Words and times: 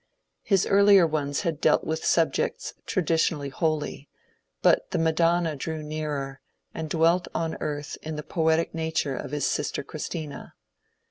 His 0.41 0.65
earlier 0.65 1.05
ones 1.05 1.41
had 1.41 1.61
dealt 1.61 1.83
with 1.83 2.03
subjects 2.03 2.73
traditionally 2.87 3.49
holy; 3.49 4.09
but 4.63 4.89
the 4.89 4.97
Madonna 4.97 5.55
drew 5.55 5.83
nearer, 5.83 6.41
and 6.73 6.89
dwelt 6.89 7.27
on 7.35 7.55
earth 7.59 7.99
in 8.01 8.15
the 8.15 8.23
poetic 8.23 8.73
nature 8.73 9.15
of 9.15 9.29
his 9.29 9.45
sister 9.45 9.83
Christina. 9.83 10.55